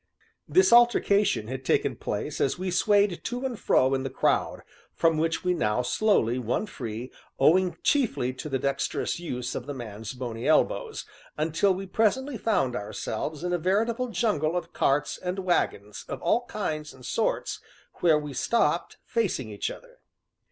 [0.47, 4.63] This altercation had taken place as we swayed to and fro in the crowd,
[4.95, 9.75] from which we now slowly won free, owing chiefly to the dexterous use of the
[9.75, 11.05] man's bony elbows,
[11.37, 16.47] until we presently found ourselves in a veritable jungle of carts and wagons of all
[16.47, 17.59] kinds and sorts,
[17.97, 19.99] where we stopped, facing each other.